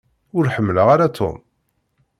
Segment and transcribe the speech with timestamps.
[0.37, 1.37] Ur ḥemmleɣ ara Tom.